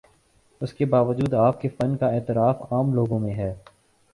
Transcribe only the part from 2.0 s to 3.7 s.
اعتراف عام لوگوں میں ہے۔